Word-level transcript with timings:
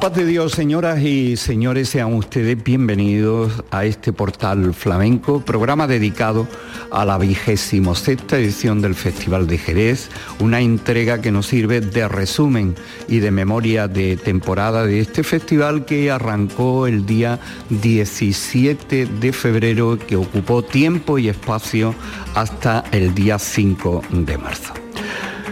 Paz 0.00 0.14
de 0.14 0.24
Dios, 0.24 0.52
señoras 0.52 1.02
y 1.02 1.36
señores, 1.36 1.90
sean 1.90 2.14
ustedes 2.14 2.64
bienvenidos 2.64 3.62
a 3.70 3.84
este 3.84 4.14
portal 4.14 4.72
flamenco, 4.72 5.42
programa 5.42 5.86
dedicado 5.86 6.48
a 6.90 7.04
la 7.04 7.18
vigésimo 7.18 7.94
sexta 7.94 8.38
edición 8.38 8.80
del 8.80 8.94
Festival 8.94 9.46
de 9.46 9.58
Jerez, 9.58 10.08
una 10.38 10.60
entrega 10.60 11.20
que 11.20 11.30
nos 11.30 11.48
sirve 11.48 11.82
de 11.82 12.08
resumen 12.08 12.76
y 13.08 13.18
de 13.18 13.30
memoria 13.30 13.88
de 13.88 14.16
temporada 14.16 14.86
de 14.86 15.00
este 15.00 15.22
festival 15.22 15.84
que 15.84 16.10
arrancó 16.10 16.86
el 16.86 17.04
día 17.04 17.38
17 17.68 19.04
de 19.04 19.32
febrero, 19.34 19.98
que 19.98 20.16
ocupó 20.16 20.62
tiempo 20.62 21.18
y 21.18 21.28
espacio 21.28 21.94
hasta 22.34 22.84
el 22.92 23.14
día 23.14 23.38
5 23.38 24.00
de 24.12 24.38
marzo. 24.38 24.72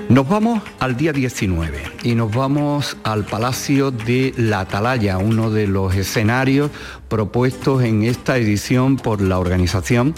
Nos 0.09 0.27
vamos 0.27 0.63
al 0.79 0.97
día 0.97 1.13
19 1.13 1.88
y 2.03 2.15
nos 2.15 2.35
vamos 2.35 2.97
al 3.05 3.25
Palacio 3.25 3.91
de 3.91 4.35
la 4.37 4.61
Atalaya, 4.61 5.19
uno 5.19 5.51
de 5.51 5.67
los 5.67 5.95
escenarios 5.95 6.71
propuestos 7.09 7.83
en 7.83 8.03
esta 8.03 8.37
edición 8.37 8.97
por 8.97 9.21
la 9.21 9.39
organización. 9.39 10.15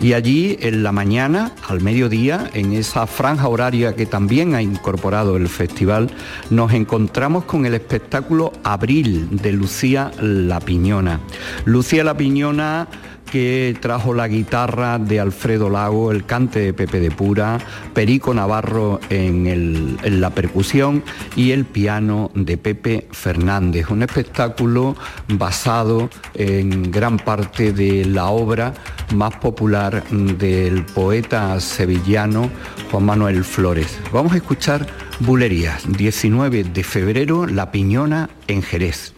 Y 0.00 0.12
allí 0.12 0.56
en 0.60 0.82
la 0.82 0.92
mañana, 0.92 1.52
al 1.68 1.80
mediodía, 1.80 2.50
en 2.54 2.72
esa 2.72 3.06
franja 3.06 3.48
horaria 3.48 3.94
que 3.94 4.06
también 4.06 4.54
ha 4.54 4.62
incorporado 4.62 5.36
el 5.36 5.48
festival, 5.48 6.10
nos 6.50 6.72
encontramos 6.72 7.44
con 7.44 7.66
el 7.66 7.74
espectáculo 7.74 8.52
Abril 8.62 9.28
de 9.30 9.52
Lucía 9.52 10.10
La 10.20 10.60
Piñona. 10.60 11.20
Lucía 11.64 12.04
La 12.04 12.16
Piñona 12.16 12.88
que 13.30 13.76
trajo 13.80 14.14
la 14.14 14.28
guitarra 14.28 14.98
de 14.98 15.20
Alfredo 15.20 15.70
Lago, 15.70 16.12
el 16.12 16.24
cante 16.24 16.60
de 16.60 16.72
Pepe 16.72 17.00
de 17.00 17.10
Pura, 17.10 17.58
Perico 17.92 18.32
Navarro 18.32 19.00
en, 19.10 19.96
la 20.04 20.30
percusión 20.30 21.02
y 21.36 21.50
el 21.50 21.64
piano 21.64 22.30
de 22.34 22.56
Pepe 22.56 23.08
Fernández. 23.10 23.90
Un 23.90 24.02
espectáculo 24.02 24.96
basado 25.28 26.10
en 26.34 26.90
gran 26.90 27.18
parte 27.18 27.72
de 27.72 28.04
la 28.04 28.26
obra 28.26 28.74
más 29.14 29.34
popular 29.36 30.04
del 30.10 30.84
poeta 30.84 31.58
sevillano 31.60 32.50
Juan 32.90 33.04
Manuel 33.04 33.44
Flores. 33.44 33.98
Vamos 34.12 34.32
a 34.32 34.36
escuchar 34.36 34.86
Bulerías, 35.20 35.84
19 35.96 36.64
de 36.64 36.84
febrero, 36.84 37.46
La 37.46 37.70
Piñona 37.70 38.30
en 38.48 38.62
Jerez. 38.62 39.14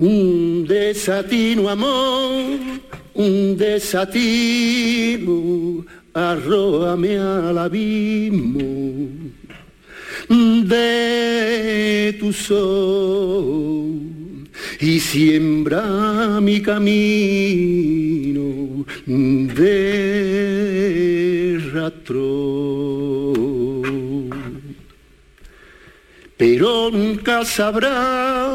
Un 0.00 0.66
desatino 0.66 1.68
amor, 1.68 2.58
un 3.14 3.56
desatino, 3.56 5.34
arrójame 6.14 7.18
al 7.18 7.58
abismo. 7.58 9.10
De 10.28 12.16
tu 12.20 12.32
sol 12.32 13.90
y 14.80 15.00
siembra 15.00 16.40
mi 16.40 16.62
camino. 16.62 18.00
De 19.54 20.00
rastro. 21.72 22.20
Pero 26.36 26.90
nunca 26.90 27.44
sabrá 27.44 28.50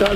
No 0.00 0.06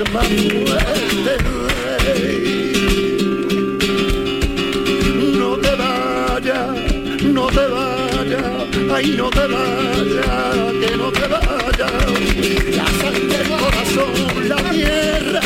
te 5.57 5.75
vayas, 5.75 6.69
no 7.21 7.45
te 7.47 7.67
vayas, 7.67 8.67
ay 8.91 9.15
no 9.15 9.29
te 9.29 9.45
vayas, 9.45 10.73
que 10.81 10.97
no 10.97 11.11
te 11.11 11.27
vayas. 11.27 11.91
La 12.75 12.87
sangre, 12.99 13.41
el 13.41 13.49
corazón, 13.59 14.49
la 14.49 14.57
tierra, 14.71 15.41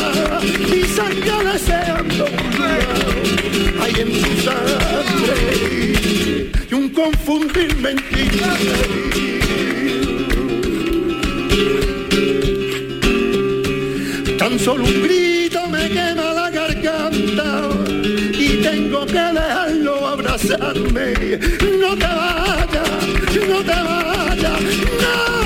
mi 0.70 0.82
sangre 0.84 1.52
deseando 1.52 2.24
hay 3.82 3.92
en 4.00 4.08
tu 4.22 4.30
sangre 4.40 5.34
y 6.70 6.74
un 6.74 6.88
confundir 6.88 7.76
mentiras. 7.76 8.58
Solo 14.70 14.84
un 14.84 15.02
grito 15.02 15.66
me 15.66 15.88
quema 15.88 16.32
la 16.32 16.48
garganta 16.48 17.60
y 18.38 18.48
tengo 18.62 19.04
que 19.04 19.24
dejarlo 19.38 20.06
abrazarme. 20.06 21.38
No 21.80 21.90
te 22.02 22.10
vayas, 22.20 22.92
no 23.48 23.58
te 23.68 23.78
vayas, 23.88 24.60
no 25.02 25.39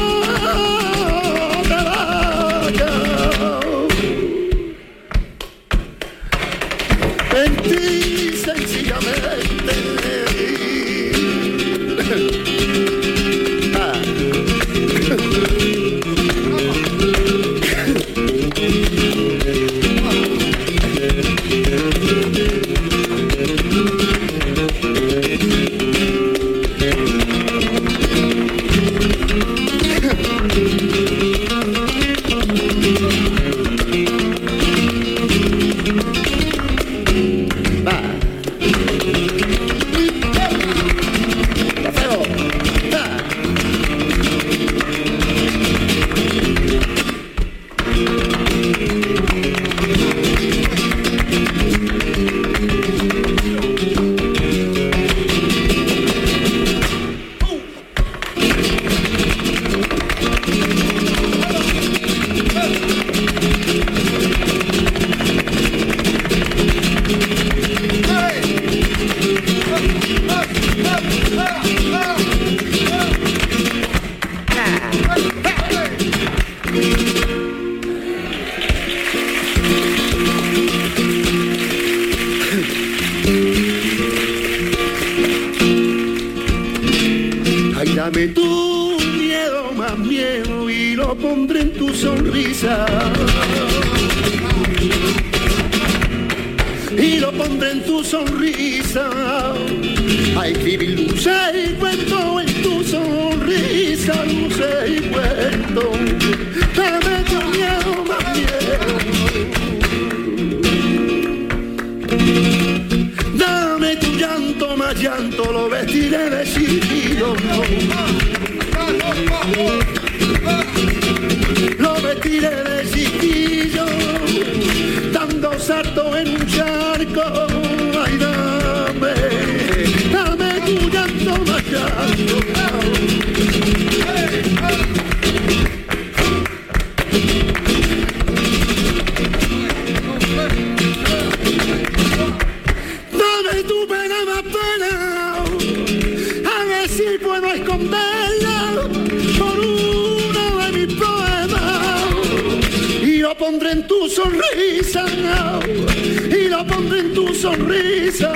sonrisa. 157.45 158.33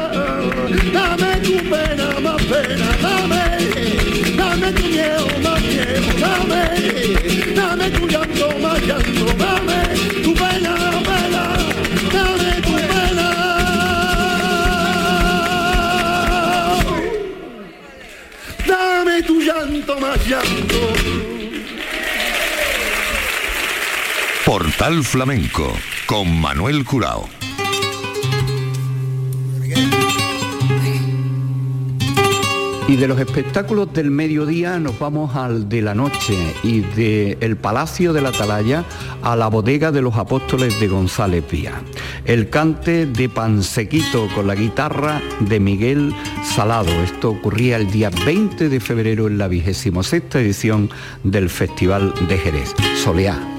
Dame 0.92 1.32
tu 1.46 1.56
pena 1.70 2.08
más 2.20 2.42
pena, 2.52 2.88
dame, 3.04 3.42
dame 4.36 4.68
tu 4.72 4.84
miedo 4.94 5.26
más 5.44 5.60
miedo, 5.70 6.08
dame, 6.24 6.62
dame 7.58 7.86
tu 7.96 8.06
llanto 8.06 8.46
más 8.64 8.80
llanto, 8.88 9.24
dame 9.44 9.80
tu 10.24 10.32
pena 10.42 10.74
pena, 11.08 11.44
dame 12.16 12.50
tu 12.66 12.72
pena. 12.90 13.28
Dame 18.66 19.22
tu 19.22 19.40
llanto 19.40 20.00
más 20.00 20.18
llanto. 20.28 20.80
Portal 24.44 25.02
Flamenco 25.02 25.72
con 26.06 26.40
Manuel 26.40 26.84
Curao. 26.84 27.37
Y 32.88 32.96
de 32.96 33.06
los 33.06 33.20
espectáculos 33.20 33.92
del 33.92 34.10
mediodía 34.10 34.78
nos 34.78 34.98
vamos 34.98 35.36
al 35.36 35.68
de 35.68 35.82
la 35.82 35.94
noche 35.94 36.34
y 36.62 36.80
del 36.80 37.58
Palacio 37.58 38.14
de 38.14 38.22
la 38.22 38.30
Atalaya 38.30 38.82
a 39.22 39.36
la 39.36 39.48
bodega 39.48 39.92
de 39.92 40.00
los 40.00 40.16
apóstoles 40.16 40.80
de 40.80 40.88
González 40.88 41.44
Vía. 41.50 41.82
El 42.24 42.48
cante 42.48 43.04
de 43.04 43.28
Pansequito 43.28 44.26
con 44.34 44.46
la 44.46 44.54
guitarra 44.54 45.20
de 45.40 45.60
Miguel 45.60 46.14
Salado. 46.42 46.90
Esto 47.02 47.28
ocurría 47.28 47.76
el 47.76 47.90
día 47.90 48.10
20 48.24 48.70
de 48.70 48.80
febrero 48.80 49.26
en 49.26 49.36
la 49.36 49.48
vigésimo 49.48 50.02
sexta 50.02 50.40
edición 50.40 50.88
del 51.24 51.50
Festival 51.50 52.14
de 52.26 52.38
Jerez. 52.38 52.74
Soleá. 53.04 53.57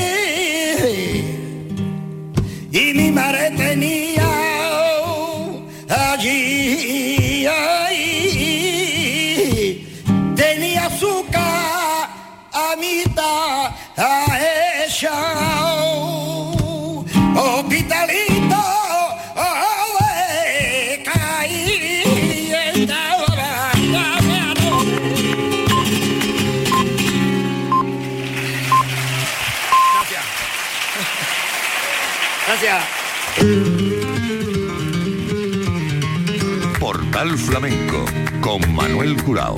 Manuel 39.01 39.23
Curao. 39.23 39.55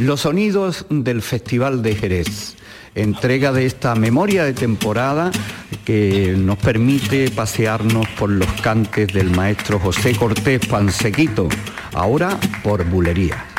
Los 0.00 0.20
sonidos 0.20 0.84
del 0.90 1.22
Festival 1.22 1.80
de 1.80 1.94
Jerez. 1.94 2.56
Entrega 2.94 3.52
de 3.52 3.64
esta 3.64 3.94
memoria 3.94 4.44
de 4.44 4.52
temporada 4.52 5.30
que 5.86 6.34
nos 6.36 6.58
permite 6.58 7.30
pasearnos 7.30 8.06
por 8.18 8.28
los 8.28 8.52
cantes 8.60 9.14
del 9.14 9.30
maestro 9.30 9.78
José 9.78 10.14
Cortés 10.14 10.66
Pansequito, 10.66 11.48
ahora 11.94 12.38
por 12.62 12.84
bulería. 12.84 13.57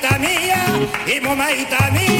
Y 0.00 0.02
momaita 0.02 0.18
mía, 0.18 0.64
y 1.06 1.20
momaita 1.20 1.90
mía, 1.90 2.19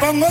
pongo 0.00 0.26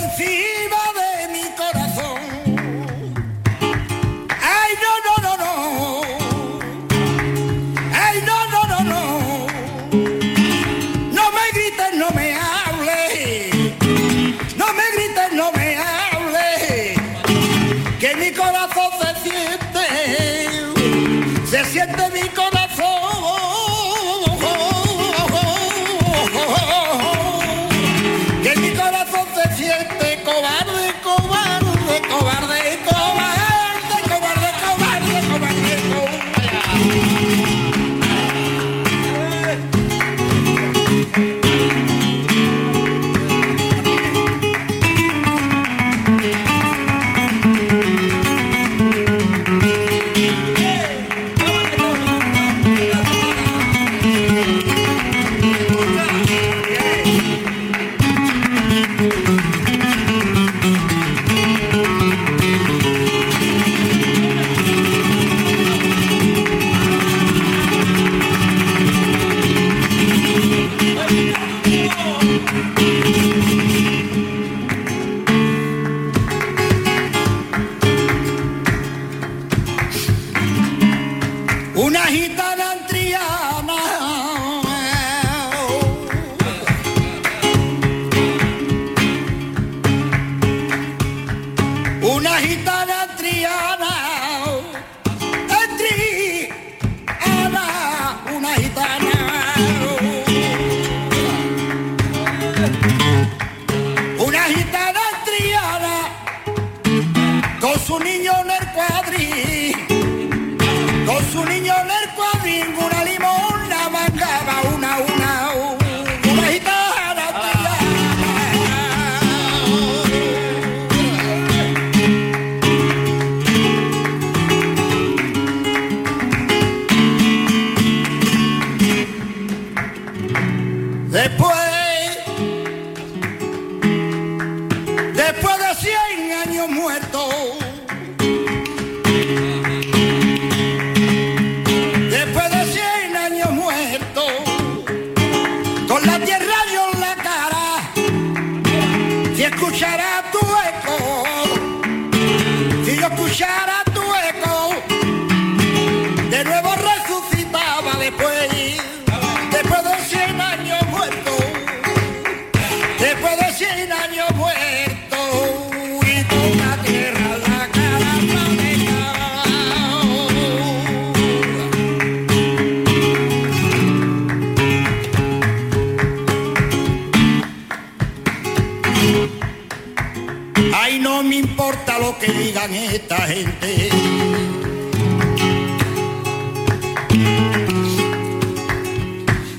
digan 182.32 182.74
esta 182.74 183.16
gente. 183.26 183.90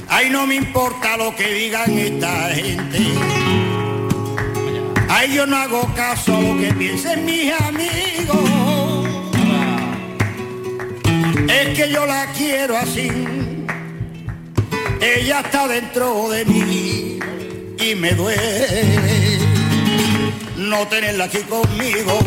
Ay, 0.10 0.30
no 0.30 0.46
me 0.46 0.56
importa 0.56 1.18
lo 1.18 1.36
que 1.36 1.48
digan 1.54 1.98
esta 1.98 2.50
gente. 2.50 3.00
Ay, 5.10 5.34
yo 5.34 5.46
no 5.46 5.58
hago 5.58 5.90
caso 5.96 6.36
a 6.36 6.42
lo 6.42 6.60
que 6.60 6.74
piensen 6.74 7.26
mis 7.26 7.52
amigos. 7.62 8.50
Es 11.48 11.78
que 11.78 11.92
yo 11.92 12.06
la 12.06 12.28
quiero 12.38 12.78
así. 12.78 13.10
Ella 15.00 15.40
está 15.42 15.68
dentro 15.68 16.30
de 16.30 16.46
mí 16.46 17.20
y 17.80 17.96
me 17.96 18.12
duele 18.12 19.41
no 20.72 20.88
tenerla 20.88 21.26
aquí 21.26 21.40
conmigo. 21.40 22.18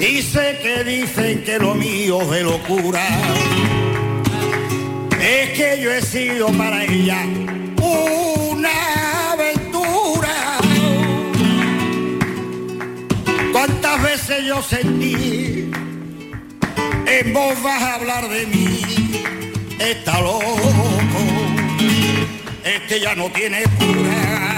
Y 0.00 0.22
sé 0.22 0.58
que 0.62 0.82
dicen 0.82 1.44
que 1.44 1.58
lo 1.58 1.74
mío 1.74 2.22
es 2.22 2.30
de 2.30 2.42
locura. 2.42 3.06
Es 5.20 5.50
que 5.50 5.78
yo 5.82 5.92
he 5.92 6.00
sido 6.00 6.46
para 6.52 6.84
ella 6.84 7.22
una 7.76 9.32
aventura. 9.32 10.58
¿Cuántas 13.52 14.02
veces 14.02 14.44
yo 14.46 14.62
sentí 14.62 15.70
en 17.06 17.32
vos 17.34 17.62
vas 17.62 17.82
a 17.82 17.94
hablar 17.96 18.26
de 18.30 18.46
mí? 18.46 18.80
Está 19.78 20.18
loco, 20.22 21.22
es 22.64 22.80
que 22.88 23.00
ya 23.00 23.14
no 23.14 23.30
tiene 23.30 23.64
cura. 23.78 24.51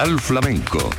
Portal 0.00 0.18
Flamenco. 0.18 0.90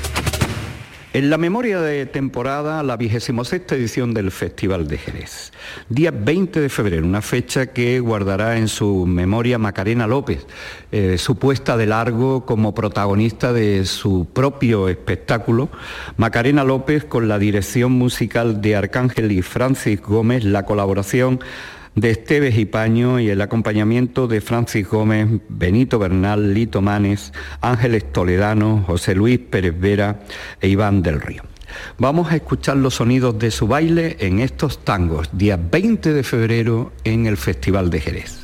En 1.12 1.32
la 1.32 1.40
memoria 1.40 1.82
de 1.82 2.06
temporada, 2.06 2.84
la 2.84 2.98
vigésima 2.98 3.44
sexta 3.44 3.74
edición 3.74 4.14
del 4.14 4.30
Festival 4.30 4.88
de 4.88 5.00
Jerez. 5.00 5.52
Día 5.90 6.12
20 6.12 6.62
de 6.62 6.70
febrero, 6.70 7.04
una 7.04 7.24
fecha 7.24 7.74
que 7.74 8.00
guardará 8.00 8.58
en 8.58 8.68
su 8.68 9.08
memoria 9.08 9.58
Macarena 9.58 10.06
López, 10.06 10.46
eh, 10.92 11.18
su 11.18 11.36
puesta 11.36 11.78
de 11.78 11.88
largo 11.88 12.46
como 12.46 12.76
protagonista 12.76 13.54
de 13.54 13.86
su 13.86 14.28
propio 14.32 14.88
espectáculo. 14.88 15.70
Macarena 16.18 16.64
López 16.64 17.04
con 17.04 17.28
la 17.28 17.40
dirección 17.40 17.94
musical 17.94 18.62
de 18.62 18.76
Arcángel 18.76 19.32
y 19.32 19.42
Francis 19.42 20.00
Gómez, 20.00 20.44
la 20.44 20.64
colaboración 20.64 21.40
de 21.96 22.12
Esteves 22.12 22.58
y 22.58 22.66
Paño 22.66 23.20
y 23.20 23.30
el 23.30 23.42
acompañamiento 23.42 24.28
de 24.28 24.42
Francis 24.42 24.88
Gómez, 24.88 25.28
Benito 25.50 26.00
Bernal, 26.00 26.54
Lito 26.54 26.82
Manes, 26.82 27.34
Ángeles 27.62 28.12
Toledano, 28.12 28.84
José 28.88 29.16
Luis 29.16 29.40
Pérez 29.40 29.80
Vera 29.80 30.22
e 30.60 30.70
Iván 30.70 31.02
del 31.02 31.22
Río. 31.22 31.44
Vamos 31.98 32.32
a 32.32 32.36
escuchar 32.36 32.78
los 32.78 32.96
sonidos 32.96 33.38
de 33.40 33.52
su 33.52 33.68
baile 33.68 34.18
en 34.20 34.40
estos 34.40 34.84
tangos, 34.84 35.30
día 35.32 35.58
20 35.58 36.14
de 36.14 36.24
febrero 36.24 36.92
en 37.04 37.26
el 37.26 37.38
Festival 37.38 37.90
de 37.90 38.02
Jerez. 38.02 38.42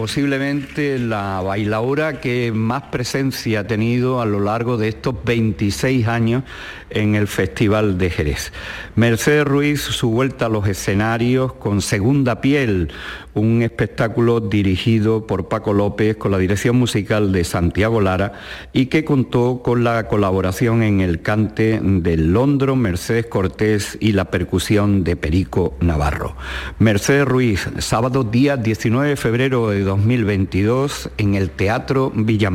Posiblemente 0.00 0.98
la 0.98 1.42
bailaora 1.42 2.20
que 2.22 2.52
más 2.52 2.84
presencia 2.84 3.60
ha 3.60 3.66
tenido 3.66 4.22
a 4.22 4.24
lo 4.24 4.40
largo 4.40 4.78
de 4.78 4.88
estos 4.88 5.14
26 5.24 6.08
años 6.08 6.42
en 6.88 7.16
el 7.16 7.28
Festival 7.28 7.98
de 7.98 8.08
Jerez. 8.08 8.50
Mercedes 8.96 9.44
Ruiz, 9.44 9.80
su 9.80 10.10
vuelta 10.10 10.46
a 10.46 10.48
los 10.48 10.66
escenarios 10.66 11.52
con 11.52 11.80
Segunda 11.80 12.40
Piel, 12.40 12.90
un 13.34 13.62
espectáculo 13.62 14.40
dirigido 14.40 15.26
por 15.26 15.48
Paco 15.48 15.72
López 15.72 16.16
con 16.16 16.32
la 16.32 16.38
dirección 16.38 16.76
musical 16.76 17.32
de 17.32 17.44
Santiago 17.44 18.00
Lara 18.00 18.32
y 18.72 18.86
que 18.86 19.04
contó 19.04 19.62
con 19.62 19.84
la 19.84 20.08
colaboración 20.08 20.82
en 20.82 21.00
el 21.00 21.22
cante 21.22 21.80
de 21.80 22.16
Londro, 22.16 22.74
Mercedes 22.74 23.26
Cortés 23.26 23.96
y 24.00 24.12
la 24.12 24.26
percusión 24.26 25.04
de 25.04 25.16
Perico 25.16 25.76
Navarro. 25.80 26.36
Mercedes 26.78 27.26
Ruiz, 27.26 27.68
sábado 27.78 28.24
día 28.24 28.56
19 28.56 29.10
de 29.10 29.16
febrero 29.16 29.70
de 29.70 29.82
2022 29.82 31.10
en 31.16 31.34
el 31.36 31.50
Teatro 31.50 32.12
Villa 32.14 32.50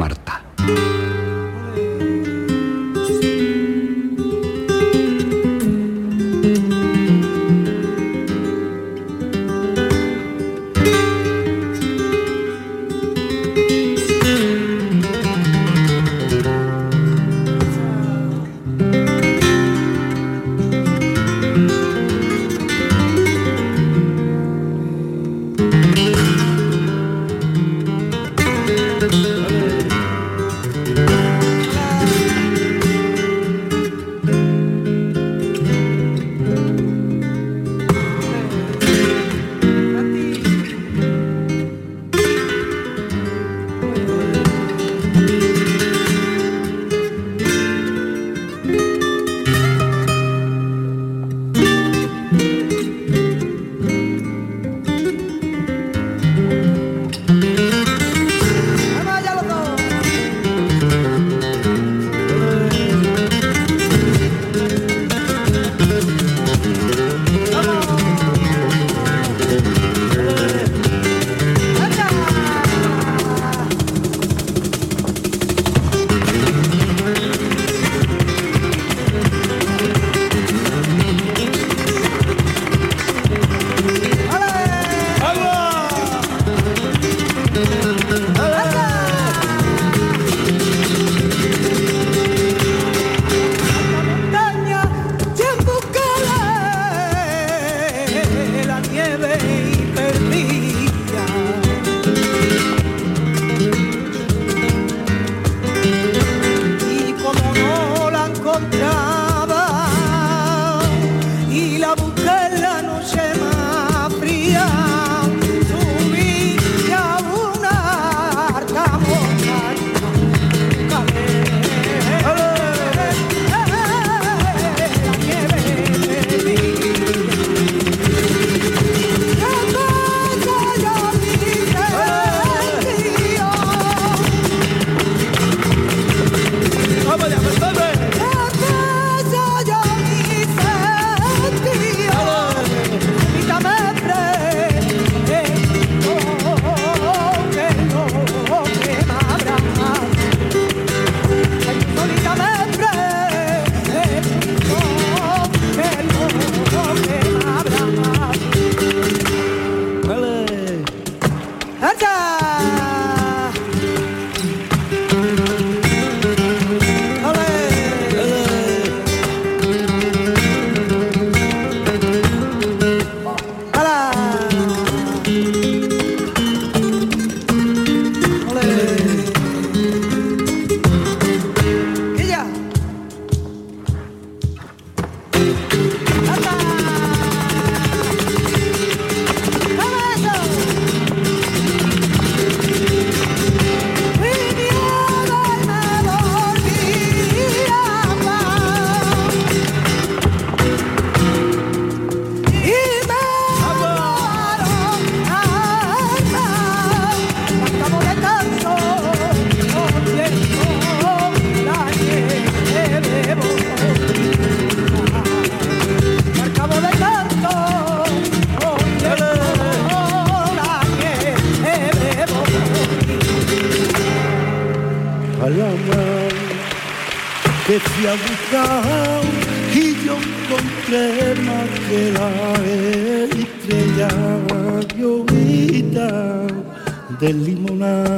del 237.25 237.43
limonar. 237.43 238.14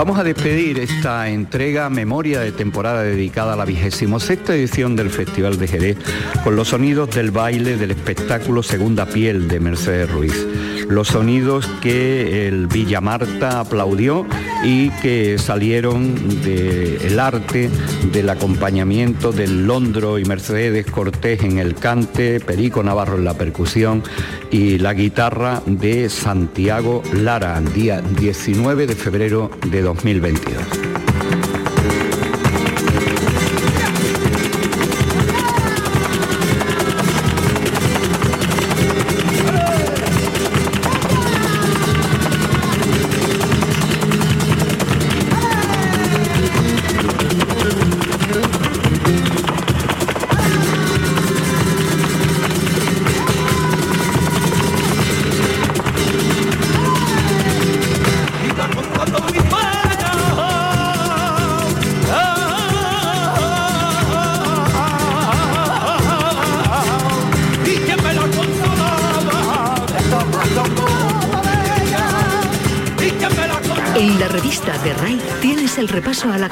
Vamos 0.00 0.18
a 0.18 0.24
despedir 0.24 0.78
esta 0.78 1.28
entrega 1.28 1.90
memoria 1.90 2.40
de 2.40 2.52
temporada 2.52 3.02
dedicada 3.02 3.52
a 3.52 3.56
la 3.56 3.66
vigésimo 3.66 4.18
sexta 4.18 4.54
edición 4.54 4.96
del 4.96 5.10
Festival 5.10 5.58
de 5.58 5.68
Jerez 5.68 5.98
con 6.42 6.56
los 6.56 6.68
sonidos 6.68 7.10
del 7.10 7.30
baile 7.30 7.76
del 7.76 7.90
espectáculo 7.90 8.62
Segunda 8.62 9.04
Piel 9.04 9.46
de 9.46 9.60
Mercedes 9.60 10.10
Ruiz. 10.10 10.46
Los 10.90 11.06
sonidos 11.06 11.68
que 11.80 12.48
el 12.48 12.66
Villa 12.66 13.00
Marta 13.00 13.60
aplaudió 13.60 14.26
y 14.64 14.90
que 14.90 15.38
salieron 15.38 16.42
del 16.42 17.20
arte 17.20 17.70
del 18.12 18.28
acompañamiento 18.28 19.30
del 19.30 19.68
Londro 19.68 20.18
y 20.18 20.24
Mercedes 20.24 20.86
Cortés 20.86 21.44
en 21.44 21.58
el 21.58 21.76
cante, 21.76 22.40
Perico 22.40 22.82
Navarro 22.82 23.18
en 23.18 23.24
la 23.24 23.34
percusión 23.34 24.02
y 24.50 24.78
la 24.78 24.92
guitarra 24.92 25.62
de 25.64 26.08
Santiago 26.08 27.04
Lara, 27.14 27.60
día 27.60 28.00
19 28.00 28.88
de 28.88 28.94
febrero 28.96 29.48
de 29.70 29.82
2022. 29.82 31.09